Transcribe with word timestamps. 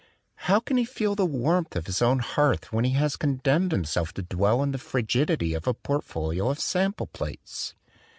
How 0.49 0.59
can 0.59 0.77
he 0.77 0.83
feel 0.83 1.13
the 1.13 1.27
warmth 1.27 1.75
of 1.75 1.85
his 1.85 2.01
own 2.01 2.17
hearth 2.17 2.73
when 2.73 2.85
he 2.85 2.93
has 2.93 3.15
con 3.15 3.35
demned 3.43 3.71
himself 3.71 4.15
to 4.15 4.23
dwell 4.23 4.63
in 4.63 4.71
the 4.71 4.79
frigidity 4.79 5.53
of 5.53 5.67
a 5.67 5.75
portfolio 5.75 6.49
of 6.49 6.59
sample 6.59 7.05
plates? 7.05 7.75